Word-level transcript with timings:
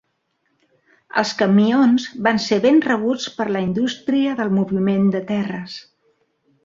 Els 1.21 1.33
camions 1.41 2.07
van 2.27 2.41
ser 2.45 2.59
ben 2.63 2.81
rebuts 2.87 3.29
per 3.37 3.47
la 3.51 3.61
indústria 3.67 4.35
del 4.41 4.51
moviment 4.59 5.05
de 5.17 5.23
terres. 5.33 5.77